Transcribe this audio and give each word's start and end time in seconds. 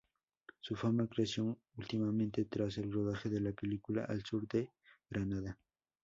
Su 0.61 0.75
fama 0.75 1.05
creció 1.05 1.59
últimamente 1.77 2.45
tras 2.45 2.79
el 2.79 2.91
rodaje 2.91 3.29
de 3.29 3.39
la 3.39 3.51
película 3.51 4.03
"Al 4.05 4.23
sur 4.25 4.47
de 4.47 4.71
Granada". 5.07 5.59